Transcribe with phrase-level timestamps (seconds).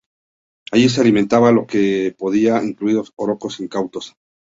[0.71, 4.15] Allí se alimentaba de lo que podía, incluidos orcos incautos.